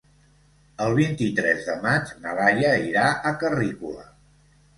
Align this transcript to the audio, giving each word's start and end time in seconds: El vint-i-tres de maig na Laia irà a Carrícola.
El 0.85 0.95
vint-i-tres 0.99 1.61
de 1.67 1.75
maig 1.83 2.15
na 2.25 2.33
Laia 2.41 2.73
irà 2.87 3.05
a 3.11 3.35
Carrícola. 3.45 4.09